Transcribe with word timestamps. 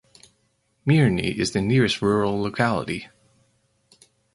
Mirny 0.83 1.37
is 1.37 1.51
the 1.51 1.61
nearest 1.61 2.01
rural 2.01 2.41
locality. 2.41 3.07